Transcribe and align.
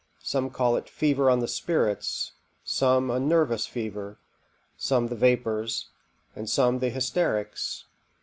Some 0.23 0.49
call 0.49 0.77
it 0.77 0.89
fever 0.89 1.29
on 1.29 1.41
the 1.41 1.47
spirits, 1.47 2.31
some 2.63 3.11
a 3.11 3.19
nervous 3.19 3.67
fever, 3.67 4.17
some 4.75 5.09
the 5.09 5.15
vapours, 5.15 5.89
and 6.35 6.49
some 6.49 6.79
the 6.79 6.89
hysterics. 6.89 7.85